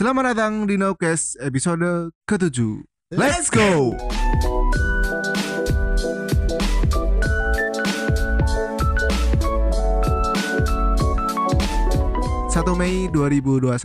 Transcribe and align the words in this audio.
Selamat 0.00 0.32
datang 0.32 0.64
di 0.64 0.80
Nowcast 0.80 1.36
episode 1.44 2.16
ke-7 2.24 2.88
Let's 3.12 3.52
go! 3.52 3.92
Satu 12.48 12.72
Mei 12.80 13.12
2021 13.12 13.76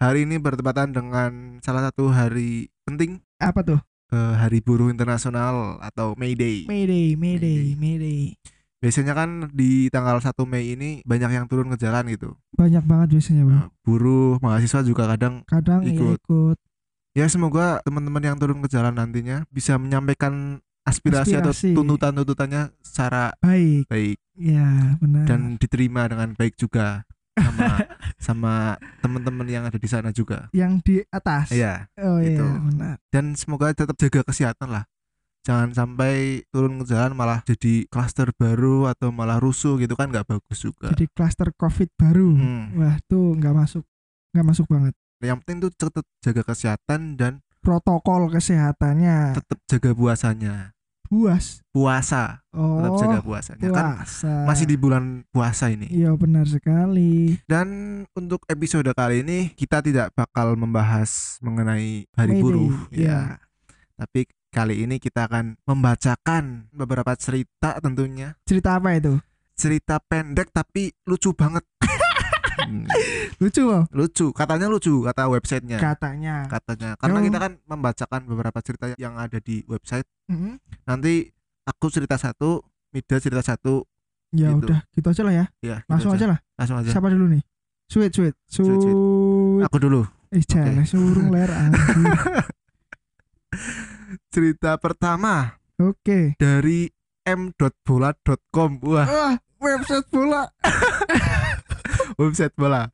Hari 0.00 0.24
ini 0.24 0.40
bertepatan 0.40 0.96
dengan 0.96 1.60
salah 1.60 1.92
satu 1.92 2.08
hari 2.08 2.72
penting 2.88 3.20
Apa 3.36 3.60
tuh? 3.60 3.80
eh, 4.16 4.34
Hari 4.40 4.64
Buruh 4.64 4.88
Internasional 4.88 5.76
atau 5.84 6.16
May 6.16 6.32
Day 6.32 6.64
Mayday, 6.64 7.12
Mayday, 7.12 7.76
Mayday. 7.76 8.40
Biasanya 8.80 9.12
kan 9.12 9.52
di 9.52 9.86
tanggal 9.86 10.16
1 10.18 10.32
Mei 10.42 10.72
ini 10.72 10.90
banyak 11.04 11.30
yang 11.30 11.44
turun 11.44 11.68
ke 11.68 11.76
jalan 11.76 12.08
gitu 12.08 12.32
Banyak 12.50 12.80
banget 12.82 13.08
biasanya, 13.12 13.44
Bang. 13.44 13.60
Eh, 13.60 13.68
Buruh, 13.80 14.40
mahasiswa 14.40 14.80
juga 14.80 15.04
kadang 15.06 15.44
Kadang 15.44 15.84
ikut. 15.84 16.16
ikut. 16.16 16.18
ikut. 16.18 16.56
Ya 17.12 17.26
semoga 17.26 17.82
teman-teman 17.82 18.22
yang 18.22 18.36
turun 18.36 18.58
ke 18.60 18.68
jalan 18.68 18.94
nantinya 18.94 19.44
bisa 19.48 19.76
menyampaikan 19.76 20.58
aspirasi, 20.80 21.36
atau 21.36 21.52
Aspirasi. 21.52 21.76
tuntutan-tuntutannya 21.76 22.72
secara 22.80 23.36
Baik. 23.36 23.84
baik 23.86 24.16
Ya, 24.34 24.96
benar. 24.96 25.28
dan 25.28 25.40
diterima 25.54 26.08
dengan 26.08 26.32
baik 26.32 26.56
juga 26.56 27.04
sama 27.36 27.84
sama 28.16 28.52
teman-teman 29.00 29.44
yang 29.44 29.64
ada 29.64 29.76
di 29.76 29.84
sana 29.84 30.08
juga. 30.10 30.48
yang 30.52 30.80
di 30.80 31.04
atas. 31.10 31.52
Iya, 31.52 31.84
Oh 32.00 32.16
itu. 32.16 32.40
iya, 32.40 32.56
benar. 32.58 32.94
dan 33.08 33.36
semoga 33.36 33.68
tetap 33.70 33.92
jaga 33.94 34.24
kesehatan 34.24 34.70
lah. 34.70 34.84
Jangan 35.40 35.72
sampai 35.72 36.44
turun 36.48 36.76
ke 36.78 36.84
jalan 36.86 37.16
malah 37.16 37.40
jadi 37.42 37.88
klaster 37.88 38.28
baru 38.30 38.86
atau 38.86 39.08
malah 39.08 39.40
rusuh 39.40 39.76
gitu 39.76 39.96
kan 39.96 40.08
nggak 40.08 40.28
bagus 40.28 40.60
juga. 40.60 40.92
Jadi 40.92 41.08
klaster 41.10 41.48
Covid 41.50 41.88
baru. 41.96 42.28
Hmm. 42.30 42.76
Wah, 42.76 42.96
tuh 43.04 43.32
nggak 43.34 43.54
masuk. 43.54 43.84
nggak 44.30 44.46
masuk 44.46 44.66
banget. 44.68 44.94
Yang 45.18 45.36
penting 45.42 45.56
tuh 45.60 45.70
tetap 45.74 46.04
jaga 46.20 46.42
kesehatan 46.44 47.00
dan 47.14 47.32
Protokol 47.60 48.30
kesehatannya 48.30 49.36
tetap 49.36 49.58
jaga 49.66 49.90
puasanya. 49.92 50.54
buas. 51.06 51.58
Puasa, 51.74 52.38
Oh, 52.54 52.78
tetap 52.78 52.94
jaga 53.02 53.18
puasanya 53.20 53.66
kan 53.68 53.86
puasa. 53.98 54.34
masih 54.46 54.62
di 54.64 54.76
bulan 54.78 55.04
puasa 55.28 55.66
ini. 55.66 55.90
Iya, 55.90 56.14
benar 56.14 56.46
sekali. 56.46 57.34
Dan 57.44 57.68
untuk 58.12 58.46
episode 58.46 58.86
kali 58.90 59.20
ini 59.20 59.50
kita 59.50 59.82
tidak 59.82 60.14
bakal 60.14 60.54
membahas 60.54 61.34
mengenai 61.40 62.06
hari 62.14 62.30
Mayday, 62.30 62.40
buruh 62.40 62.72
Iya. 62.94 63.02
ya. 63.02 63.20
Tapi 63.98 64.30
kali 64.50 64.82
ini 64.82 64.98
kita 64.98 65.24
akan 65.24 65.54
membacakan 65.62 66.66
beberapa 66.70 67.14
cerita 67.14 67.78
tentunya. 67.78 68.34
Cerita 68.42 68.76
apa 68.76 68.92
itu? 68.92 69.16
Cerita 69.54 69.98
pendek 70.00 70.50
tapi 70.50 70.90
lucu 71.04 71.30
banget. 71.30 71.62
Hmm, 72.60 72.84
Lucu 73.42 73.64
loh 73.64 73.88
lucu, 73.90 74.30
katanya 74.30 74.68
lucu 74.68 75.00
kata 75.00 75.26
websitenya. 75.26 75.78
katanya. 75.80 76.44
Katanya 76.46 76.92
karena 76.94 77.18
Oh. 77.18 77.24
kita 77.24 77.38
kan 77.40 77.52
membacakan 77.64 78.20
beberapa 78.26 78.58
cerita 78.60 78.92
yang 78.94 79.16
ada 79.16 79.40
di 79.40 79.64
website. 79.64 80.04
Mm-mm. 80.28 80.60
Nanti 80.84 81.30
aku 81.64 81.88
cerita 81.88 82.14
satu, 82.14 82.60
Mida 82.90 83.16
cerita 83.16 83.40
satu, 83.40 83.86
Ya 84.30 84.50
Gitu. 84.50 84.66
udah, 84.66 84.80
gitu 84.92 85.06
aja 85.08 85.22
lah 85.24 85.34
ya. 85.34 85.44
ya. 85.58 85.76
gitu 85.80 85.88
Langsung 85.90 86.12
aja 86.14 86.26
lah. 86.26 86.38
Langsung 86.54 86.76
aja. 86.78 86.90
Siapa 86.92 87.08
dulu 87.08 87.24
nih? 87.32 87.42
Sweet, 87.88 88.12
sweet, 88.12 88.34
Sweet, 88.46 88.66
sweet. 88.68 88.82
sweet. 88.82 89.64
Aku 89.66 89.76
dulu. 89.78 90.00
Eh, 90.30 90.42
jangan 90.44 90.86
surung 90.86 91.34
ler. 91.34 91.50
Cerita 94.30 94.78
pertama 94.78 95.58
Oke. 95.82 96.38
dari 96.38 96.86
m.bola.com 97.26 98.70
wah 98.80 99.02
Wah, 99.02 99.34
website 99.58 100.06
bola. 100.06 100.46
website 102.20 102.54
bola 102.54 102.86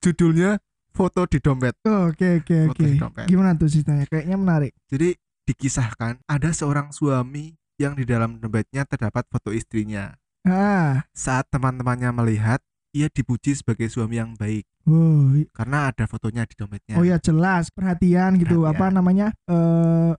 judulnya 0.00 0.56
foto 0.90 1.28
di 1.28 1.36
dompet 1.36 1.76
Oke, 1.84 2.40
oke, 2.40 2.72
oke. 2.72 2.86
dompet. 2.96 3.26
Gimana 3.28 3.52
tuh 3.54 3.68
ceritanya? 3.68 4.08
Kayaknya 4.08 4.36
menarik. 4.36 4.72
jadi 4.88 5.14
dikisahkan 5.44 6.24
ada 6.24 6.48
seorang 6.48 6.96
suami 6.96 7.52
yang 7.76 7.92
di 7.92 8.08
dalam 8.08 8.40
dompetnya 8.40 8.88
terdapat 8.88 9.28
foto 9.28 9.52
istrinya 9.52 10.16
Ah, 10.40 11.04
saat 11.12 11.44
teman-temannya 11.52 12.16
melihat 12.16 12.64
ia 12.96 13.12
dipuji 13.12 13.52
sebagai 13.52 13.92
suami 13.92 14.16
yang 14.16 14.32
baik 14.32 14.64
wow. 14.88 15.36
karena 15.52 15.92
ada 15.92 16.08
fotonya 16.08 16.48
di 16.48 16.56
dompetnya 16.56 16.96
Oh 16.96 17.04
ya 17.04 17.20
jelas, 17.20 17.68
perhatian 17.68 18.40
gitu. 18.40 18.64
Perhatian. 18.64 18.72
Apa 18.80 18.86
namanya? 18.88 19.26
Eh 19.44 20.16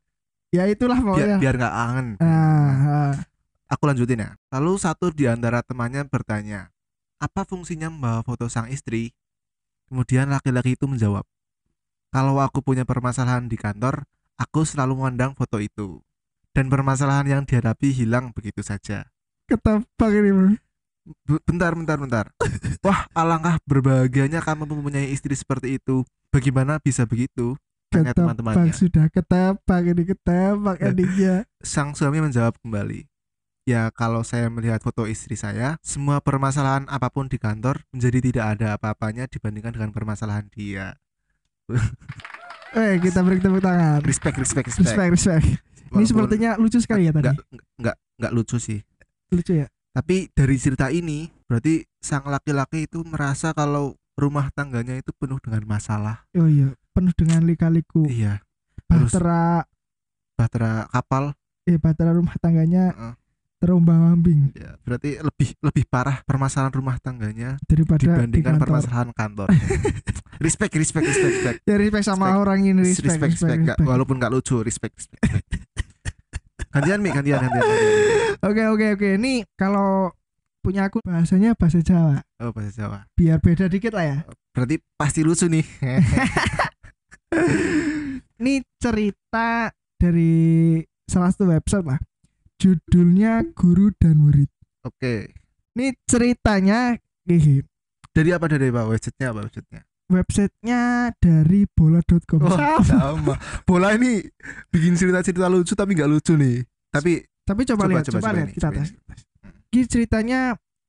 ya 0.51 0.67
itulah 0.67 0.99
pokoknya. 0.99 1.39
biar 1.39 1.55
nggak 1.57 1.75
angen. 1.75 2.07
Ah, 2.19 2.27
ah. 2.27 3.13
aku 3.71 3.83
lanjutin 3.87 4.23
ya. 4.23 4.29
Lalu 4.51 4.77
satu 4.77 5.09
di 5.15 5.25
antara 5.25 5.63
temannya 5.63 6.05
bertanya 6.05 6.69
apa 7.17 7.47
fungsinya 7.47 7.87
membawa 7.87 8.21
foto 8.21 8.51
sang 8.51 8.67
istri? 8.67 9.15
Kemudian 9.91 10.31
laki-laki 10.31 10.79
itu 10.79 10.87
menjawab 10.87 11.27
kalau 12.11 12.43
aku 12.43 12.59
punya 12.59 12.83
permasalahan 12.83 13.47
di 13.47 13.55
kantor 13.55 14.03
aku 14.35 14.67
selalu 14.67 14.99
memandang 14.99 15.31
foto 15.31 15.63
itu. 15.63 16.03
Dan 16.51 16.67
permasalahan 16.67 17.23
yang 17.23 17.41
dihadapi 17.47 17.95
hilang 17.95 18.35
begitu 18.35 18.59
saja. 18.59 19.07
Ketebak 19.47 20.11
ini, 20.11 20.35
Bro. 20.35 20.49
Bentar 21.47 21.71
bentar 21.71 21.95
bentar. 21.95 22.25
Wah 22.85 23.07
alangkah 23.15 23.63
berbahagianya 23.63 24.43
kamu 24.43 24.67
mempunyai 24.67 25.07
istri 25.15 25.31
seperti 25.31 25.79
itu. 25.79 26.03
Bagaimana 26.27 26.83
bisa 26.83 27.07
begitu 27.07 27.55
Ketebak 27.91 28.15
teman-temannya 28.15 28.71
sudah 28.71 29.05
ketebak 29.07 29.83
ini 29.83 30.03
ketebak 30.05 30.77
Ya. 30.77 30.87
endingnya. 30.87 31.35
sang 31.59 31.91
suami 31.91 32.19
menjawab 32.19 32.55
kembali 32.57 33.05
Ya 33.61 33.87
kalau 33.89 34.23
saya 34.23 34.47
melihat 34.47 34.79
foto 34.79 35.05
istri 35.05 35.35
saya 35.35 35.77
Semua 35.79 36.17
permasalahan 36.17 36.87
apa 36.87 37.07
pun 37.07 37.27
di 37.27 37.37
kantor 37.37 37.85
Menjadi 37.91 38.17
tidak 38.23 38.45
ada 38.51 38.67
apa-apanya 38.73 39.27
dibandingkan 39.27 39.71
dengan 39.71 39.91
permasalahan 39.91 40.49
dia 40.49 40.97
Eh, 42.71 42.97
kita 42.97 43.19
beri 43.19 43.37
tepuk 43.37 43.59
tangan. 43.59 43.99
Respect, 43.99 44.39
respect, 44.39 44.65
respect, 44.65 44.87
Respect, 44.87 45.11
respect. 45.11 45.43
Ini 45.43 45.59
Walaupun 45.91 46.07
sepertinya 46.07 46.51
lucu 46.55 46.79
sekali 46.79 47.03
ya 47.03 47.11
tadi. 47.11 47.27
nggak, 47.27 47.35
nggak, 47.77 47.95
nggak 48.17 48.31
lucu 48.31 48.57
sih 48.57 48.79
Lucu 49.29 49.53
ya. 49.53 49.67
Tapi 49.91 50.31
dari 50.31 50.55
cerita 50.55 50.87
ini 50.87 51.27
Berarti 51.43 51.83
sang 51.99 52.23
laki-laki 52.25 52.87
itu 52.87 53.03
merasa 53.03 53.51
kalau 53.51 53.99
rumah 54.15 54.47
tangganya 54.49 54.95
itu 54.95 55.11
penuh 55.11 55.35
dengan 55.37 55.67
masalah 55.67 56.23
Oh 56.31 56.47
iya, 56.47 56.71
penuh 56.91 57.13
dengan 57.13 57.41
lika-liku. 57.41 58.03
Iya 58.03 58.39
Bahtera 58.83 59.63
bahtera 60.33 60.71
kapal 60.87 61.31
eh 61.63 61.77
bahtera 61.77 62.11
rumah 62.11 62.35
tangganya 62.35 62.91
Heeh. 62.91 63.13
terombang-ambing 63.57 64.51
ya, 64.51 64.75
Berarti 64.81 65.15
lebih 65.17 65.53
lebih 65.61 65.85
parah 65.85 66.19
permasalahan 66.21 66.73
rumah 66.73 66.97
tangganya 66.97 67.61
daripada 67.63 68.01
di 68.01 68.09
Dibandingkan 68.09 68.57
kantor. 68.57 68.65
permasalahan 68.65 69.09
kantor 69.11 69.47
respect, 70.43 70.73
respect, 70.73 71.05
respect, 71.05 71.31
respect 71.31 71.57
Ya 71.63 71.75
respect 71.75 72.03
sama 72.03 72.25
Respect. 72.27 72.41
orang 72.41 72.59
ini 72.65 72.81
respect, 72.83 73.05
respect, 73.15 73.31
respect, 73.31 73.59
nggak- 73.61 73.77
respect. 73.77 73.87
walaupun 73.87 74.15
nggak 74.17 74.31
lucu 74.31 74.57
respect, 74.59 74.93
respect, 74.97 75.21
respect. 75.23 75.63
gantian 76.69 76.99
mi 76.99 77.09
gantian, 77.09 77.39
gantian. 77.39 77.65
Oke 78.41 78.63
oke 78.65 78.85
oke. 78.91 79.09
Ini 79.15 79.45
kalau 79.53 80.09
punya 80.59 80.85
aku 80.85 80.97
bahasanya 80.99 81.53
bahasa 81.53 81.79
Jawa. 81.79 82.25
oh 82.39 82.49
bahasa 82.49 82.73
Jawa 82.75 83.05
Biar 83.13 83.37
beda 83.37 83.65
dikit 83.65 83.91
lah 83.91 84.03
ya. 84.03 84.17
berarti 84.51 84.81
pasti 84.93 85.21
lucu 85.21 85.45
nih 85.45 85.63
Ini 88.41 88.53
cerita 88.77 89.69
dari 89.95 90.33
salah 91.05 91.29
satu 91.29 91.47
website 91.47 91.85
lah. 91.85 91.99
Judulnya 92.57 93.41
Guru 93.51 93.89
dan 93.95 94.17
Murid. 94.17 94.49
oke 94.81 95.33
Ini 95.71 95.87
ceritanya 96.03 96.93
gini. 97.21 97.61
dari 98.11 98.29
apa 98.29 98.45
dari 98.45 98.67
apa 98.67 98.85
websitenya 98.85 99.27
apa 99.29 99.39
websitenya 99.45 99.81
Websitenya 100.11 100.81
dari 101.15 101.63
bola.com. 101.65 102.43
Wah, 102.43 102.83
Sama. 102.83 102.83
sama 102.83 103.35
bola 103.63 103.95
ini 103.95 104.19
bikin 104.67 104.93
cerita-cerita 104.93 105.47
lucu 105.47 105.71
tapi 105.71 105.95
nggak 105.95 106.11
lucu 106.11 106.35
nih 106.35 106.59
tapi 106.91 107.23
Tapi 107.41 107.61
coba, 107.65 107.87
lihat, 107.87 108.05
coba, 108.05 108.29
lihat 108.31 108.45
ini, 108.45 108.53
kita 108.53 108.67
coba 108.67 108.75
tes. 108.77 108.89
ini. 108.89 108.99
Ini 109.71 109.83
ceritanya 109.87 110.39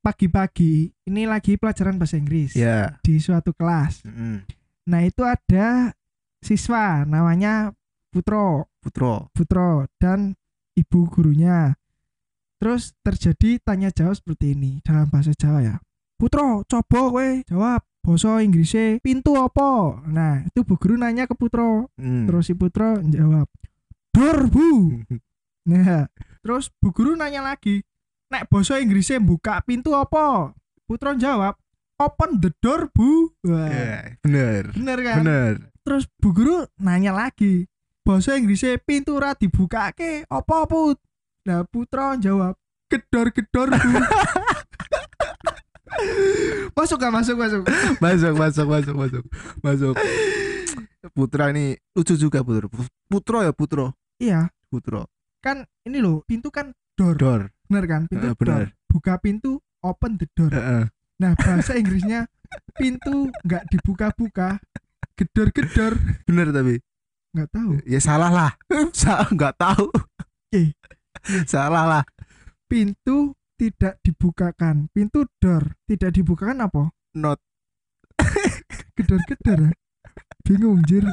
pagi-pagi. 0.02 0.74
Ini 1.06 1.22
lagi 1.24 1.54
pelajaran 1.54 1.96
bahasa 1.96 2.18
Inggris 2.18 2.52
ya 2.52 2.98
di 2.98 3.16
suatu 3.16 3.54
kelas. 3.54 4.02
mm, 4.02 4.38
Nah 4.84 5.00
itu 5.00 5.22
ada 5.22 5.94
siswa 6.42 7.06
namanya 7.06 7.70
Putro, 8.12 8.68
Putro 8.82 9.30
Putro 9.32 9.86
dan 9.96 10.34
ibu 10.76 11.08
gurunya. 11.08 11.72
Terus 12.60 12.94
terjadi 13.02 13.58
tanya 13.58 13.90
jawab 13.90 14.14
seperti 14.14 14.52
ini 14.54 14.78
dalam 14.84 15.08
bahasa 15.10 15.32
Jawa 15.34 15.64
ya. 15.64 15.76
Putro, 16.20 16.62
coba 16.68 16.98
kowe 17.10 17.28
jawab 17.48 17.82
bahasa 18.02 18.38
Inggrisnya 18.38 18.98
pintu 19.02 19.34
apa? 19.34 19.98
Nah 20.06 20.46
itu 20.46 20.62
bu 20.62 20.78
guru 20.78 20.94
nanya 20.94 21.26
ke 21.26 21.34
Putro. 21.34 21.90
Hmm. 21.98 22.26
Terus 22.30 22.46
si 22.46 22.54
Putro 22.54 22.98
jawab 23.02 23.48
door 24.12 24.38
bu. 24.50 24.70
Nah 25.62 26.10
terus 26.42 26.74
bu 26.82 26.90
guru 26.90 27.14
nanya 27.14 27.38
lagi. 27.42 27.86
Nek 28.30 28.50
bahasa 28.50 28.82
Inggrisnya 28.82 29.22
buka 29.22 29.62
pintu 29.62 29.94
apa? 29.94 30.50
Putro 30.86 31.14
jawab 31.14 31.54
open 31.98 32.42
the 32.42 32.50
door 32.58 32.90
bu. 32.90 33.30
Wah, 33.46 33.70
Ya, 33.70 34.18
bener 34.26 34.74
bener 34.74 34.98
kan? 35.02 35.16
bener 35.22 35.54
Terus 35.82 36.06
bu 36.22 36.30
guru 36.30 36.56
nanya 36.78 37.10
lagi, 37.10 37.66
bahasa 38.06 38.38
Inggrisnya 38.38 38.78
pintu 38.78 39.18
ora 39.18 39.34
dibukake 39.34 40.22
apa 40.30 40.62
put? 40.64 40.98
Nah 41.42 41.66
putra 41.66 42.14
jawab, 42.16 42.54
gedor-gedor 42.86 43.74
bu. 43.74 43.90
masuk 46.78 46.96
gak 46.98 47.12
masuk 47.12 47.36
masuk? 47.36 47.62
masuk 48.00 48.32
masuk 48.34 48.66
masuk 48.66 48.94
masuk 48.96 49.24
masuk 49.62 49.94
Putra 51.12 51.50
ini 51.50 51.74
lucu 51.98 52.14
juga 52.14 52.46
Putro. 52.46 52.70
Putro 53.10 53.42
ya 53.42 53.50
Putro. 53.50 53.90
Iya, 54.22 54.48
Putro. 54.70 55.10
kan 55.42 55.66
ini 55.82 55.98
loh, 55.98 56.22
pintu 56.22 56.54
kan 56.54 56.70
door. 56.94 57.18
Dor. 57.18 57.42
Bener 57.66 57.84
kan? 57.90 58.02
Pintu 58.06 58.30
Eh, 58.30 58.34
bener. 58.38 58.46
door. 58.46 58.66
Buka 58.86 59.18
pintu, 59.18 59.58
open 59.82 60.14
the 60.14 60.30
door. 60.38 60.54
Heeh. 60.54 60.86
Nah, 61.18 61.34
bahasa 61.34 61.74
Inggrisnya 61.74 62.30
pintu 62.78 63.34
nggak 63.42 63.66
dibuka-buka, 63.74 64.62
gedor-gedor. 65.14 65.92
Bener 66.28 66.48
tapi. 66.50 66.80
Nggak 67.32 67.48
tahu. 67.50 67.70
Ya 67.88 68.00
salah 68.00 68.30
lah. 68.30 68.50
Sa 68.96 69.24
nggak 69.28 69.54
tahu. 69.56 69.88
Eh. 70.52 70.72
salah 71.52 71.84
lah. 71.88 72.04
Pintu 72.68 73.32
tidak 73.56 74.00
dibukakan. 74.02 74.88
Pintu 74.92 75.24
door 75.40 75.76
tidak 75.86 76.12
dibukakan 76.12 76.66
apa? 76.66 76.82
Not 77.14 77.38
Gedor-gedor. 78.96 79.68
ya? 79.68 79.72
Bingung 80.44 80.82
jir. 80.84 81.04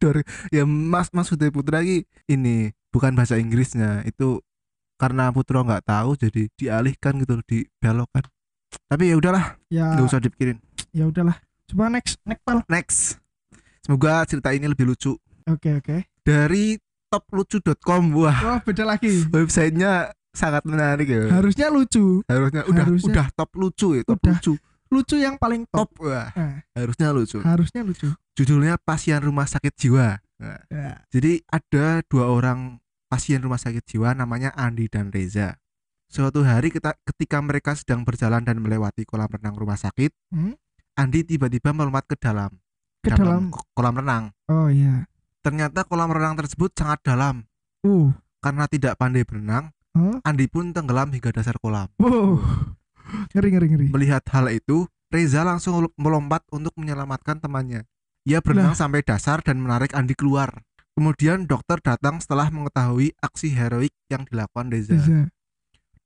Dor. 0.00 0.22
Ya 0.50 0.64
mas 0.64 1.10
maksudnya 1.12 1.52
Putra 1.52 1.82
ini 1.84 2.06
ini 2.26 2.70
bukan 2.90 3.12
bahasa 3.14 3.36
Inggrisnya 3.36 4.02
itu 4.06 4.40
karena 4.96 5.28
Putro 5.30 5.60
nggak 5.62 5.84
tahu 5.86 6.16
jadi 6.16 6.48
dialihkan 6.56 7.20
gitu 7.20 7.40
dibelokkan. 7.44 8.24
Tapi 8.86 9.10
ya 9.10 9.18
udahlah, 9.18 9.58
Ya, 9.66 9.98
nggak 9.98 10.06
usah 10.06 10.20
dipikirin. 10.22 10.58
ya 10.94 11.10
udahlah. 11.10 11.34
Coba 11.70 11.86
next, 11.88 12.18
next 12.22 12.42
pal. 12.42 12.58
Next. 12.66 12.98
Semoga 13.80 14.26
cerita 14.26 14.50
ini 14.50 14.66
lebih 14.66 14.86
lucu. 14.86 15.14
Oke, 15.46 15.78
oke. 15.78 15.96
Dari 16.20 16.76
toplucu.com 17.10 18.02
wah 18.14 18.38
Wah, 18.38 18.58
beda 18.60 18.84
lagi. 18.84 19.26
websitenya 19.28 20.10
sangat 20.30 20.62
menarik 20.62 21.06
ya. 21.06 21.26
Harusnya 21.32 21.66
lucu. 21.68 22.22
harusnya 22.26 22.62
udah 22.66 22.84
harusnya- 22.84 23.06
udah 23.08 23.26
top 23.32 23.50
lucu 23.56 23.88
ya, 23.94 24.02
top 24.02 24.18
Udah. 24.20 24.30
lucu. 24.32 24.52
Lucu 24.90 25.16
yang 25.16 25.38
paling 25.38 25.62
top. 25.66 25.86
Top 25.86 26.02
wah, 26.02 26.34
Nah, 26.34 26.66
harusnya 26.72 27.08
lucu. 27.10 27.38
harusnya 27.40 27.82
lucu. 27.82 28.10
Judulnya 28.34 28.74
pasien 28.76 29.18
rumah 29.18 29.46
sakit 29.46 29.74
jiwa. 29.76 30.18
Nah, 30.38 30.58
Ya. 30.66 31.02
jadi 31.08 31.42
ada 31.46 32.02
dua 32.06 32.26
orang 32.26 32.78
pasien 33.06 33.38
rumah 33.38 33.58
sakit 33.58 33.82
jiwa 33.84 34.10
namanya 34.12 34.50
Andi 34.52 34.86
dan 34.86 35.10
Reza. 35.10 35.58
Suatu 36.06 36.42
hari 36.42 36.70
kita, 36.70 36.98
ketika 37.06 37.38
mereka 37.38 37.70
sedang 37.74 38.02
berjalan 38.02 38.42
dan 38.42 38.58
melewati 38.58 39.02
kolam 39.04 39.30
renang 39.30 39.54
rumah 39.54 39.78
sakit, 39.78 40.10
Hmm? 40.30 40.58
Andi 41.00 41.24
tiba-tiba 41.24 41.72
melompat 41.72 42.04
ke 42.04 42.14
dalam 42.14 42.52
Ke 43.00 43.10
dalam. 43.10 43.48
ko- 43.48 43.64
kolam 43.72 43.96
renang. 43.96 44.24
Oh 44.46 44.68
iya. 44.68 45.08
Ternyata 45.40 45.82
kolam 45.82 46.12
renang 46.12 46.36
tersebut 46.36 46.68
sangat 46.70 47.00
dalam. 47.00 47.48
Uh. 47.80 48.12
Karena 48.38 48.68
tidak 48.68 48.96
pandai 48.96 49.24
berenang, 49.24 49.72
Huh? 49.90 50.22
Andi 50.22 50.46
pun 50.46 50.70
tenggelam 50.70 51.10
hingga 51.10 51.32
dasar 51.32 51.58
kolam. 51.58 51.90
Wow. 51.96 52.38
Ngeri 53.34 53.48
ngeri 53.50 53.66
ngeri. 53.66 53.86
Melihat 53.90 54.22
hal 54.30 54.46
itu, 54.48 54.86
Reza 55.08 55.42
langsung 55.42 55.90
melompat 55.96 56.46
untuk 56.48 56.70
menyelamatkan 56.76 57.42
temannya. 57.42 57.82
Ia 58.22 58.38
berenang 58.38 58.78
sampai 58.78 59.02
dasar 59.02 59.42
dan 59.42 59.58
menarik 59.58 59.90
Andi 59.90 60.14
keluar. 60.14 60.62
Kemudian 60.92 61.42
dokter 61.42 61.80
datang 61.80 62.20
setelah 62.20 62.46
mengetahui 62.48 63.16
aksi 63.18 63.50
heroik 63.50 63.90
yang 64.06 64.22
dilakukan 64.22 64.70
Reza. 64.70 64.94
Bisa. 64.94 65.20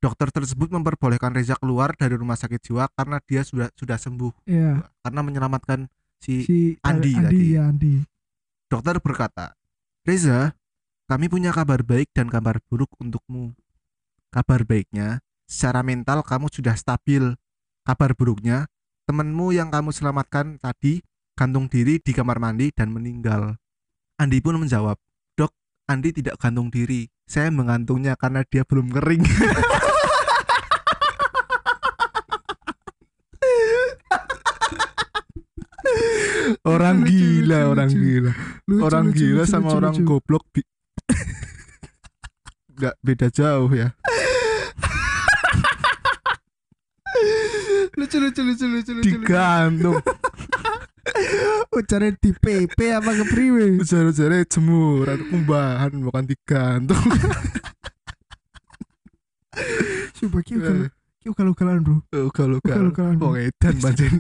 Dokter 0.05 0.29
tersebut 0.29 0.69
memperbolehkan 0.69 1.33
Reza 1.33 1.57
keluar 1.57 1.97
dari 1.97 2.13
rumah 2.13 2.37
sakit 2.37 2.61
jiwa 2.61 2.93
karena 2.93 3.25
dia 3.25 3.41
sudah 3.41 3.73
sudah 3.73 3.97
sembuh 3.97 4.45
Iya. 4.45 4.85
karena 5.01 5.21
menyelamatkan 5.25 5.89
si 6.21 6.45
Si 6.45 6.59
Andi 6.85 7.17
Andi 7.17 7.25
tadi. 7.25 7.57
ya 7.57 7.63
Andi. 7.73 7.95
dokter 8.69 9.01
berkata, 9.01 9.57
"Reza, 10.05 10.53
kami 11.09 11.33
punya 11.33 11.57
kabar 11.57 11.81
baik 11.81 12.13
dan 12.13 12.29
kabar 12.29 12.61
buruk 12.69 12.93
untukmu. 13.01 13.57
Kabar 14.29 14.69
baiknya, 14.69 15.25
secara 15.49 15.81
mental 15.81 16.21
kamu 16.21 16.53
sudah 16.53 16.77
stabil. 16.77 17.33
Kabar 17.81 18.13
buruknya, 18.13 18.69
temanmu 19.09 19.57
yang 19.57 19.73
kamu 19.73 19.89
selamatkan 19.89 20.61
tadi 20.61 21.01
gantung 21.33 21.65
diri 21.65 21.97
di 21.97 22.13
kamar 22.13 22.37
mandi 22.37 22.69
dan 22.77 22.93
meninggal." 22.93 23.57
Andi 24.21 24.45
pun 24.45 24.61
menjawab, 24.61 25.01
"Dok, 25.33 25.57
Andi 25.89 26.13
tidak 26.13 26.37
gantung 26.37 26.69
diri. 26.69 27.09
Saya 27.25 27.49
mengantungnya 27.49 28.21
karena 28.21 28.45
dia 28.45 28.69
belum 28.69 28.93
kering." 28.93 29.25
orang 36.75 36.97
Lucu, 37.01 37.11
gila, 37.11 37.59
lucu, 37.59 37.71
orang 37.71 37.89
lucu. 37.89 38.01
gila 38.01 38.33
Lucu, 38.65 38.83
orang 38.83 39.05
lucu, 39.07 39.19
gila 39.19 39.41
lucu, 39.41 39.51
sama 39.51 39.67
lucu, 39.67 39.77
orang 39.77 39.95
lucu. 39.95 40.05
goblok 40.05 40.45
bi- 40.53 40.71
nggak 42.75 42.95
beda 43.01 43.29
jauh 43.31 43.71
ya 43.71 43.89
lucu 47.95 48.17
lucu 48.19 48.41
lucu 48.43 48.65
lucu 48.67 48.93
lucu. 48.93 49.11
digantung 49.21 49.99
Ujarnya 51.71 52.17
di 52.17 52.31
PP 52.33 52.79
apa 52.91 53.13
ke 53.13 53.25
priwe? 53.29 53.77
jare-jare 53.81 54.47
jemuran 54.47 55.21
kumbahan 55.29 55.93
bukan 56.01 56.25
digantung 56.25 57.03
Coba 60.15 60.39
ki 60.41 60.55
ugal 60.57 60.89
ki 61.21 61.27
ugal-ugalan 61.31 61.79
bro. 61.81 61.97
kalau 62.33 62.59
Ugal-ugalan. 62.59 63.17
wong 63.19 63.37
edan 63.39 63.75
pancen 63.79 64.19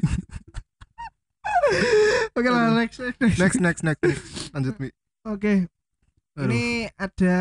Oke 2.34 2.48
lah 2.48 2.74
next 2.74 2.98
next. 2.98 3.58
next 3.58 3.82
next 3.82 4.02
lanjut 4.50 4.74
mi 4.76 4.90
Oke. 5.24 5.70
Aduh, 6.34 6.50
Ini 6.50 6.64
ada 6.92 7.38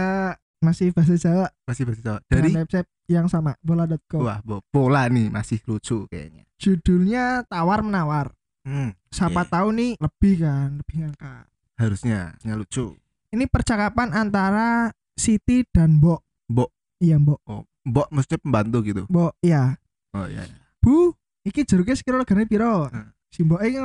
masih 0.59 0.93
bahasa 0.93 1.17
Jawa 1.17 1.49
masih 1.65 1.83
berjawab 1.83 2.21
dari 2.25 2.47
dari 2.47 2.55
website 2.55 2.87
yang 3.05 3.25
sama 3.25 3.57
bola.com. 3.59 4.21
wah 4.21 4.39
bo- 4.39 4.63
bola 4.65 5.05
nih 5.07 5.27
masih 5.27 5.59
lucu 5.65 6.05
kayaknya 6.07 6.45
Judulnya 6.55 7.43
tawar 7.43 7.81
menawar. 7.81 8.31
hmm, 8.63 8.95
Siapa 9.09 9.43
tahu 9.43 9.73
nih 9.73 9.91
lebih 9.97 10.33
kan, 10.39 10.77
lebih 10.77 10.95
ngangkat. 11.03 11.45
harusnya 11.75 12.31
harusnya 12.31 12.55
lucu 12.55 12.95
Ini 13.29 13.43
percakapan 13.45 14.13
antara 14.13 14.93
Siti 15.13 15.65
dan 15.67 15.97
Mbok. 15.97 16.21
Mbok. 16.47 16.69
Iya 16.97 17.17
Mbok. 17.17 17.41
oh 17.45 17.65
mbok 17.83 18.07
mesti 18.09 18.39
pembantu 18.39 18.79
gitu 18.81 19.03
Mbok, 19.05 19.35
iya. 19.41 19.75
oh 20.13 20.23
iya 20.23 20.47
Bu, 20.79 21.11
iki 21.43 21.63
jeruknya 21.63 21.93
sekilo 21.93 22.15
regane 22.17 22.45
piro? 22.45 22.87
Hmm. 22.87 23.11
Si 23.27 23.43
Mbok 23.43 23.59
iki 23.59 23.75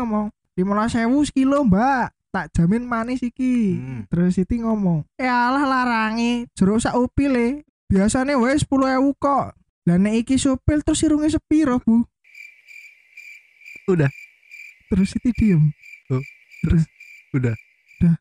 ngomong, 0.64 0.88
15.000 0.90 1.28
sekilo, 1.28 1.58
Mbak. 1.66 2.06
Tak 2.28 2.46
jamin 2.52 2.84
manis 2.84 3.25
iki. 3.25 3.78
Hmm. 3.81 4.02
Terus 4.12 4.37
Siti 4.37 4.60
ngomong, 4.60 5.06
"Eh 5.16 5.25
alah 5.25 5.64
larangi, 5.64 6.44
jeruk 6.52 6.76
sak 6.76 6.93
upil 6.93 7.32
e. 7.34 7.49
Biasane 7.88 8.37
wae 8.37 8.52
10.000 8.58 9.16
kok." 9.16 9.56
Nek 9.88 10.14
iki 10.20 10.37
supil 10.37 10.84
terus 10.84 11.00
irunge 11.00 11.32
sepiro, 11.32 11.81
Bu? 11.81 12.05
Udah. 13.88 14.12
Terus 14.93 15.16
Siti 15.16 15.32
diem. 15.32 15.72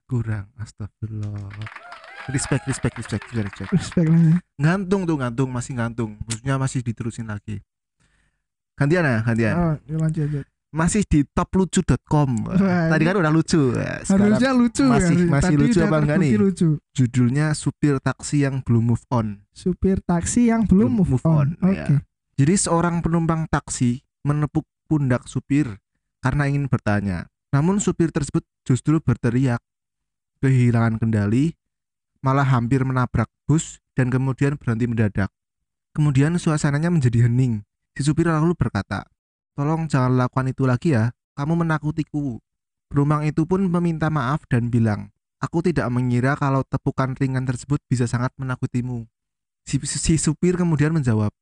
kurang 0.10 0.50
astagfirullah 0.58 1.54
respect 2.34 2.66
respect 2.66 2.98
respect 2.98 3.24
respect, 3.30 3.46
respect. 3.46 3.70
Respect 3.72 4.08
lah 4.10 4.20
ya. 4.20 4.36
ngantung 4.58 5.06
tuh 5.06 5.16
ngantung 5.22 5.50
masih 5.54 5.74
ngantung 5.78 6.18
maksudnya 6.26 6.56
masih 6.58 6.80
diterusin 6.82 7.30
lagi 7.30 7.62
gantian 8.74 9.06
ya 9.06 9.22
gantian 9.22 9.54
Oh, 9.56 9.74
lanjut 10.02 10.26
lanjut. 10.28 10.46
Masih 10.70 11.04
di 11.04 11.24
toplucu.com 11.26 12.30
tadi 12.92 13.04
kan 13.04 13.16
udah 13.16 13.32
lucu 13.32 13.72
ya, 13.72 14.04
sekarang 14.04 14.36
Harusnya 14.36 14.52
lucu 14.52 14.84
masih- 14.84 15.18
ya. 15.18 15.28
masih 15.28 15.48
Tadi 15.48 15.62
lucu 15.64 15.80
apa 15.80 15.98
enggak 15.98 16.18
nih? 16.20 16.32
lucu. 16.36 16.68
judulnya 16.92 17.46
supir 17.54 17.96
taksi 17.98 18.44
yang 18.44 18.60
belum 18.62 18.84
move 18.86 19.06
on 19.10 19.42
Supir 19.50 20.00
taksi 20.02 20.48
yang 20.48 20.68
belum 20.68 20.92
Belum 20.92 20.94
move, 20.94 21.12
move 21.18 21.26
on. 21.26 21.56
on, 21.56 21.66
Oke. 21.66 21.74
ya. 21.74 21.88
jadi 22.36 22.54
seorang 22.54 23.00
penumpang 23.00 23.48
taksi 23.48 24.04
menepuk 24.22 24.68
pundak 24.86 25.24
supir 25.26 25.80
karena 26.20 26.46
ingin 26.46 26.68
bertanya 26.68 27.26
namun 27.48 27.80
supir 27.80 28.12
tersebut 28.12 28.44
justru 28.62 29.00
berteriak 29.00 29.64
kehilangan 30.38 31.00
kendali 31.00 31.56
malah 32.20 32.46
hampir 32.46 32.84
menabrak 32.84 33.32
bus 33.46 33.80
dan 33.96 34.12
kemudian 34.12 34.60
berhenti 34.60 34.84
mendadak 34.84 35.32
kemudian 35.92 36.36
suasananya 36.36 36.92
menjadi 36.92 37.26
hening 37.26 37.64
si 37.96 38.04
supir 38.04 38.28
lalu 38.28 38.54
berkata 38.54 39.08
tolong 39.58 39.90
jangan 39.90 40.14
lakukan 40.14 40.54
itu 40.54 40.70
lagi 40.70 40.94
ya 40.94 41.10
kamu 41.34 41.66
menakutiku 41.66 42.38
penumpang 42.94 43.26
itu 43.26 43.42
pun 43.50 43.66
meminta 43.66 44.14
maaf 44.14 44.46
dan 44.46 44.70
bilang 44.70 45.10
aku 45.42 45.66
tidak 45.66 45.90
mengira 45.90 46.38
kalau 46.38 46.62
tepukan 46.62 47.18
ringan 47.18 47.50
tersebut 47.50 47.82
bisa 47.90 48.06
sangat 48.06 48.30
menakutimu 48.38 49.10
si, 49.66 49.82
si 49.82 50.22
supir 50.22 50.54
kemudian 50.54 50.94
menjawab 50.94 51.34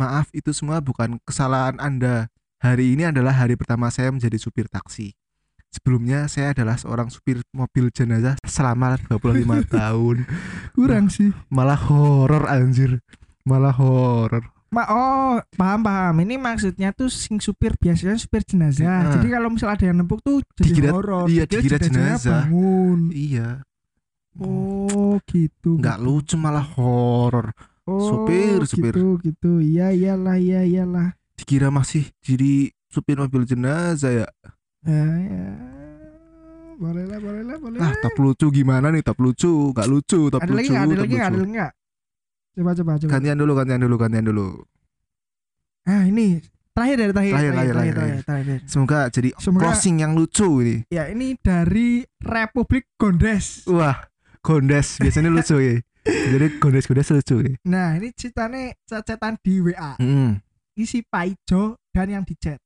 maaf 0.00 0.32
itu 0.32 0.56
semua 0.56 0.80
bukan 0.80 1.20
kesalahan 1.28 1.76
anda 1.76 2.32
hari 2.64 2.96
ini 2.96 3.12
adalah 3.12 3.36
hari 3.36 3.60
pertama 3.60 3.92
saya 3.92 4.08
menjadi 4.08 4.40
supir 4.40 4.64
taksi 4.72 5.12
Sebelumnya 5.68 6.24
saya 6.32 6.56
adalah 6.56 6.80
seorang 6.80 7.12
supir 7.12 7.44
mobil 7.52 7.92
jenazah 7.92 8.40
selama 8.48 8.96
25 9.12 9.68
tahun. 9.76 10.24
Kurang 10.72 11.12
sih. 11.12 11.28
Malah 11.52 11.76
horor 11.76 12.48
anjir. 12.48 13.04
Malah 13.44 13.76
horor. 13.76 14.48
Ma 14.68 14.84
oh, 14.84 15.40
paham 15.56 15.80
paham. 15.80 16.14
Ini 16.20 16.36
maksudnya 16.36 16.92
tuh 16.92 17.08
sing 17.08 17.40
supir 17.40 17.72
biasanya 17.80 18.20
supir 18.20 18.44
jenazah. 18.44 18.84
Ah. 18.84 19.12
Jadi 19.16 19.28
kalau 19.32 19.48
misalnya 19.48 19.74
ada 19.80 19.84
yang 19.88 19.96
nempuk 20.04 20.20
tuh 20.20 20.44
jadi 20.60 20.68
Dikira- 20.68 20.92
horor. 20.92 21.24
iya, 21.32 21.44
Dikira 21.48 21.76
dikira 21.76 21.78
jenazah. 21.80 22.44
Bangun. 22.44 23.00
Iya. 23.16 23.48
Oh, 24.38 25.16
gitu. 25.24 25.80
Nggak 25.80 25.98
lucu 26.04 26.36
malah 26.36 26.62
horor. 26.76 27.56
Oh, 27.88 27.96
supir, 27.96 28.60
supir. 28.68 28.92
Gitu, 28.92 29.06
gitu. 29.24 29.52
Iya, 29.64 29.88
iyalah, 29.96 30.36
iya, 30.36 30.60
iyalah. 30.62 31.16
Dikira 31.34 31.72
masih 31.72 32.04
jadi 32.20 32.68
supir 32.92 33.16
mobil 33.16 33.48
jenazah 33.48 34.12
ya. 34.12 34.28
Ya, 34.84 35.04
ya. 35.16 35.48
boleh 36.78 37.10
lah 37.10 37.18
boleh 37.18 37.42
lah 37.42 37.56
boleh 37.58 37.78
Ah, 37.82 37.90
top 37.98 38.14
lucu 38.22 38.54
gimana 38.54 38.94
nih? 38.94 39.02
Top 39.02 39.18
lucu, 39.18 39.74
gak 39.74 39.90
lucu, 39.90 40.30
top 40.30 40.38
ada 40.38 40.54
lagi 40.54 40.70
lucu, 40.70 40.78
ada 40.78 40.94
lagi 40.94 41.16
ada 41.18 41.34
lagi 41.34 41.50
nggak 41.50 41.72
coba 42.58 42.70
coba 42.74 42.92
coba 42.98 43.10
Gantian 43.10 43.36
dulu, 43.36 43.52
gantian 43.54 43.78
dulu, 43.78 43.94
gantian 43.96 44.24
dulu. 44.24 44.46
ah 45.84 46.04
ini 46.04 46.42
terakhir 46.74 46.96
dari 46.98 47.12
terakhir 47.12 47.32
Terakhir, 47.32 47.52
terakhir 47.52 47.72
terakhir, 47.72 47.94
terakhir, 47.94 48.22
terakhir. 48.22 48.58
Semoga 48.66 49.00
jadi 49.08 49.28
Semoga- 49.38 49.62
closing 49.64 49.96
yang 49.98 50.12
lucu 50.12 50.48
ini. 50.60 50.76
ya 50.88 51.06
ini 51.06 51.34
dari 51.34 51.88
Republik 52.18 52.90
Gondes 52.94 53.64
Wah, 53.64 53.96
Gondes 54.38 54.98
biasanya 54.98 55.30
lucu 55.30 55.56
ya. 55.58 55.74
Jadi 56.08 56.56
Gondes-Gondes 56.56 57.10
lucu 57.12 57.36
ya. 57.42 57.52
nah 57.62 57.92
ini 57.92 58.08
ceritanya 58.12 58.72
cecetan 58.82 59.36
di 59.38 59.60
WA 59.60 59.92
Hmm, 59.96 60.40
isi 60.72 61.04
Paijo 61.04 61.76
dan 61.92 62.08
yang 62.08 62.24
di 62.24 62.32
chat 62.34 62.56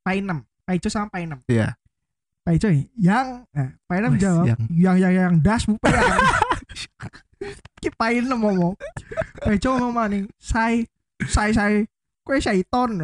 Painem 0.00 0.44
Paijo 0.62 0.88
sama 0.88 1.08
Painem 1.08 1.40
iya. 1.46 1.72
Paijo 2.40 2.68
yang 2.94 3.48
eh, 3.50 3.72
Painem 3.84 4.12
Wes, 4.12 4.20
jawab 4.20 4.44
yang. 4.46 4.60
yang 4.68 4.96
yang 5.00 5.12
yang 5.14 5.34
das 5.40 5.64
bupe 5.64 5.80
yang 5.84 6.18
ki 7.80 7.88
Painem 7.94 8.36
ngomong 8.36 8.76
Paijo 9.40 9.76
ngomong 9.76 9.94
maning 9.94 10.24
say 10.40 10.88
say 11.28 11.50
say 11.52 11.84
kue 12.24 12.40
syaiton 12.40 13.00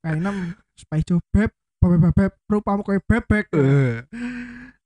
Painem 0.00 0.56
Paijo 0.88 1.20
beb 1.32 1.52
beb 1.80 2.00
beb 2.00 2.14
beb 2.14 2.32
rupamu 2.48 2.82
kue 2.84 3.00
bebek 3.04 3.48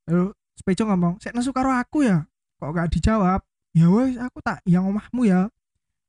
lalu 0.09 0.35
Paijo 0.65 0.85
ngomong 0.85 1.23
saya 1.23 1.33
nesu 1.33 1.55
karo 1.55 1.71
aku 1.73 2.05
ya? 2.05 2.27
Kok 2.59 2.71
gak 2.75 2.91
dijawab 2.93 3.41
ya 3.73 3.87
wes 3.89 4.19
aku 4.19 4.43
tak 4.43 4.59
yang 4.67 4.85
omahmu 4.85 5.29
ya 5.29 5.47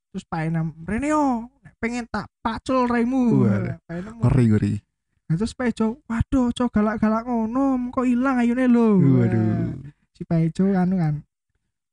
terus 0.10 0.26
Painem 0.26 0.74
Reneo. 0.86 1.50
Pengen 1.80 2.04
tak 2.12 2.28
pacul 2.44 2.90
raimu. 2.92 3.48
Painem 3.88 4.20
ngeri 4.20 4.46
ngeri. 4.52 4.74
Nah, 5.30 5.38
terus 5.38 5.54
Pejo, 5.54 6.02
waduh, 6.10 6.50
cok 6.50 6.74
galak-galak 6.74 7.30
ngono, 7.30 7.94
kok 7.94 8.02
hilang 8.02 8.42
ayune 8.42 8.66
lho. 8.66 8.98
Waduh. 8.98 9.78
Si 10.18 10.26
Pejo 10.26 10.74
anu 10.74 10.98
kan. 10.98 11.22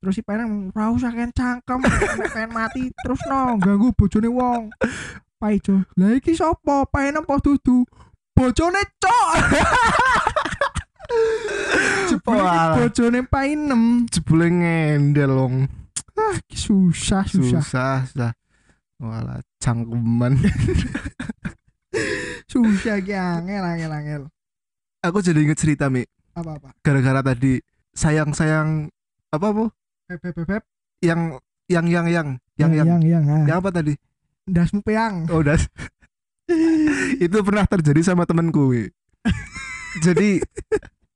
Terus 0.07 0.15
si 0.15 0.23
Peneng 0.23 0.71
ora 0.71 0.95
usah 0.95 1.11
cangkem, 1.11 1.83
pengen 2.31 2.55
mati 2.55 2.95
terus 3.03 3.19
no 3.27 3.59
ganggu 3.59 3.91
bojone 3.91 4.31
wong. 4.31 4.71
Pejo, 5.35 5.83
lah 5.99 6.15
iki 6.15 6.31
sapa? 6.31 6.87
Peneng 6.87 7.27
apa 7.27 7.43
dudu? 7.43 7.83
Bojone 8.31 8.87
cok. 9.03 9.35
Bojone 12.23 13.27
Painem. 13.27 14.07
Jebule 14.07 14.47
ngendel 14.47 15.27
long. 15.27 15.67
Ah, 16.15 16.39
susah, 16.55 17.27
susah, 17.27 17.67
Susah, 17.67 17.99
susah. 18.07 18.33
Walah, 19.03 19.43
cangkeman. 19.59 20.39
susah 22.55 23.03
ki 23.03 23.11
angel, 23.11 23.65
angel, 23.75 23.91
angel. 23.91 24.23
Aku 25.03 25.19
jadi 25.19 25.43
inget 25.43 25.59
cerita, 25.59 25.91
Mi. 25.91 26.07
Apa-apa? 26.39 26.79
Gara-gara 26.87 27.27
tadi 27.27 27.59
sayang-sayang 27.91 28.87
apa 29.35 29.51
bu? 29.51 29.67
Beb, 30.07 30.23
beb, 30.23 30.35
beb, 30.39 30.47
beb. 30.47 30.63
Yang 31.03 31.21
yang 31.67 31.87
yang 31.91 32.07
yang 32.07 32.29
yang 32.55 32.71
yang, 32.73 32.87
yang, 32.87 33.03
yang, 33.03 33.25
ah. 33.27 33.43
yang 33.43 33.57
apa 33.59 33.75
tadi? 33.75 33.99
Dasmu 34.47 34.79
peang. 34.87 35.27
Oh, 35.35 35.43
das. 35.43 35.67
itu 37.27 37.39
pernah 37.43 37.67
terjadi 37.67 38.07
sama 38.07 38.23
temenku. 38.23 38.71
Jadi 39.99 40.39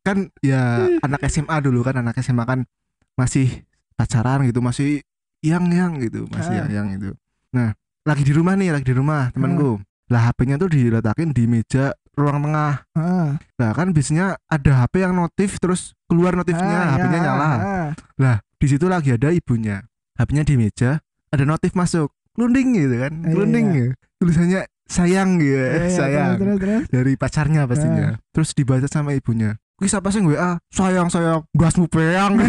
kan 0.03 0.27
ya 0.43 0.91
anak 1.07 1.23
SMA 1.31 1.55
dulu 1.63 1.87
kan 1.87 2.03
anak 2.03 2.19
SMA 2.19 2.43
kan 2.43 2.67
masih 3.15 3.63
pacaran 3.95 4.43
gitu, 4.51 4.59
masih 4.59 5.07
yang 5.39 5.71
yang 5.71 5.95
gitu, 6.03 6.27
masih 6.27 6.51
Ah. 6.51 6.67
yang 6.67 6.69
yang 6.75 6.89
itu. 6.99 7.11
Nah, 7.55 7.79
lagi 8.03 8.27
di 8.27 8.35
rumah 8.35 8.59
nih, 8.59 8.75
lagi 8.75 8.91
di 8.91 8.97
rumah 8.97 9.31
temanku. 9.31 9.79
Lah 10.11 10.35
HP-nya 10.35 10.59
tuh 10.59 10.67
diletakin 10.67 11.31
di 11.31 11.47
meja 11.47 11.95
ruang 12.19 12.43
tengah. 12.43 12.83
Ah. 12.99 13.39
Nah, 13.39 13.71
kan 13.71 13.95
biasanya 13.95 14.35
ada 14.51 14.83
HP 14.83 15.07
yang 15.07 15.15
notif 15.15 15.63
terus 15.63 15.95
keluar 16.11 16.35
notifnya, 16.35 16.67
Ah, 16.91 16.99
HP-nya 16.99 17.19
ya, 17.21 17.25
nyala. 17.31 17.47
ah. 17.47 17.89
Lah, 18.19 18.37
di 18.61 18.67
situ 18.69 18.87
lagi 18.93 19.17
ada 19.17 19.33
ibunya. 19.33 19.81
HP-nya 20.21 20.45
di 20.45 20.61
meja, 20.61 21.01
ada 21.33 21.45
notif 21.49 21.73
masuk. 21.73 22.13
Klunding 22.37 22.77
gitu 22.77 22.97
kan. 23.01 23.13
Iya, 23.25 23.33
Klunding 23.33 23.67
iya. 23.73 23.81
ya. 23.81 23.89
Tulisannya 24.21 24.61
sayang 24.85 25.41
gitu, 25.41 25.57
Iya, 25.57 25.81
iya, 25.81 25.89
sayang. 25.97 26.31
terus, 26.37 26.45
terus, 26.45 26.61
terus. 26.61 26.83
Dari 26.93 27.13
pacarnya 27.17 27.65
pastinya. 27.65 28.09
Terus 28.37 28.53
dibaca 28.53 28.85
sama 28.85 29.17
ibunya. 29.17 29.57
Wih 29.81 29.89
siapa 29.89 30.13
sih 30.13 30.21
WA? 30.21 30.61
Sayang 30.69 31.09
sayang, 31.09 31.41
gasmu 31.57 31.89
peang 31.89 32.37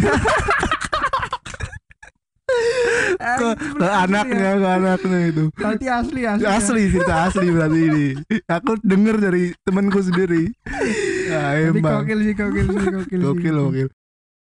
ke, 3.21 3.47
ke 3.55 3.87
anaknya, 3.87 4.49
ke 4.59 4.67
anaknya 4.67 5.19
itu. 5.31 5.43
Berarti 5.55 5.85
asli 5.87 6.21
asli. 6.27 6.43
Asli 6.43 6.81
cerita 6.91 7.15
asli 7.29 7.47
berarti 7.53 7.79
ini. 7.87 8.05
Aku 8.49 8.75
denger 8.81 9.15
dari 9.21 9.43
temanku 9.63 10.01
sendiri. 10.01 10.51
Ya, 11.31 11.55
Tapi 11.55 11.79
emang. 11.79 12.03
gokil 12.03 12.19
sih, 12.25 12.33
gokil 12.35 12.65
sih, 12.67 12.87
gokil 12.91 13.19
sih. 13.21 13.23
Gokil, 13.23 13.55
gokil. 13.55 13.87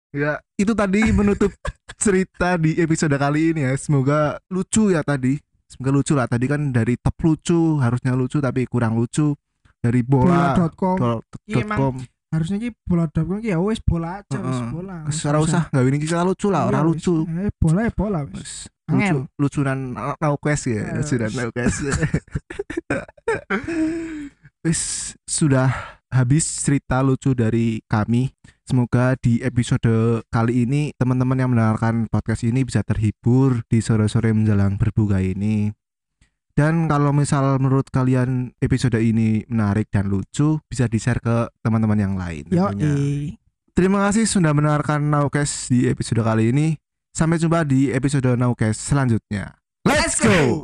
Ya, 0.10 0.42
itu 0.58 0.74
tadi 0.74 1.06
menutup 1.14 1.54
cerita 2.02 2.58
di 2.58 2.74
episode 2.82 3.14
kali 3.14 3.54
ini 3.54 3.62
ya. 3.62 3.78
Semoga 3.78 4.42
lucu 4.50 4.90
ya 4.90 5.06
tadi. 5.06 5.38
Semoga 5.70 5.92
lucu 5.94 6.14
lah. 6.18 6.26
Tadi 6.26 6.50
kan 6.50 6.74
dari 6.74 6.98
top 6.98 7.14
lucu, 7.22 7.78
harusnya 7.78 8.18
lucu 8.18 8.42
tapi 8.42 8.66
kurang 8.66 8.98
lucu. 8.98 9.38
Dari 9.80 10.02
bola. 10.04 10.58
Bola.com 10.58 10.96
bola- 10.98 11.24
Iya, 11.48 11.64
harusnya 12.30 12.58
ki 12.60 12.70
bola.com 12.86 13.40
ki 13.40 13.50
ya 13.50 13.58
wes 13.58 13.80
bola 13.82 14.22
aja 14.22 14.38
wes 14.38 14.60
Heeh. 14.60 14.70
bola. 14.70 14.96
Wes, 15.08 15.18
ora 15.26 15.40
usah 15.40 15.66
nggak 15.72 15.86
ini 15.88 15.98
kita 15.98 16.22
lucu 16.22 16.48
lah, 16.52 16.62
Iya, 16.66 16.70
orang 16.70 16.84
wes. 16.84 16.90
lucu. 16.90 17.14
Eh, 17.26 17.52
bola 17.58 17.80
ya 17.82 17.92
bola 17.96 18.20
Angel. 18.90 19.16
lucu, 19.18 19.18
lucunan 19.40 19.80
naukes 20.18 20.62
ya, 20.68 20.82
Eh, 20.84 20.94
lucunan 21.00 21.30
wes. 21.30 21.38
naukes. 21.38 21.74
Wes 24.60 24.82
sudah 25.24 25.72
habis 26.12 26.44
cerita 26.60 27.00
lucu 27.00 27.32
dari 27.32 27.80
kami. 27.88 28.28
Semoga 28.70 29.18
di 29.18 29.42
episode 29.42 30.22
kali 30.30 30.70
ini 30.70 30.94
teman-teman 30.94 31.42
yang 31.42 31.50
mendengarkan 31.50 32.06
podcast 32.06 32.46
ini 32.46 32.62
bisa 32.62 32.86
terhibur 32.86 33.66
di 33.66 33.82
sore-sore 33.82 34.30
menjelang 34.30 34.78
berbuka 34.78 35.18
ini. 35.26 35.74
Dan 36.54 36.86
kalau 36.86 37.10
misal 37.10 37.58
menurut 37.58 37.90
kalian 37.90 38.54
episode 38.62 39.02
ini 39.02 39.42
menarik 39.50 39.90
dan 39.90 40.06
lucu, 40.06 40.62
bisa 40.70 40.86
di-share 40.86 41.18
ke 41.18 41.50
teman-teman 41.66 41.98
yang 41.98 42.14
lain. 42.14 42.46
Yo, 42.54 42.70
tentunya. 42.70 42.94
eh. 42.94 43.42
Terima 43.74 44.06
kasih 44.06 44.30
sudah 44.30 44.54
mendengarkan 44.54 45.02
Nowcast 45.02 45.74
di 45.74 45.90
episode 45.90 46.22
kali 46.22 46.54
ini. 46.54 46.78
Sampai 47.10 47.42
jumpa 47.42 47.66
di 47.66 47.90
episode 47.90 48.38
Nowcast 48.38 48.86
selanjutnya. 48.86 49.58
Let's 49.82 50.22
go! 50.22 50.62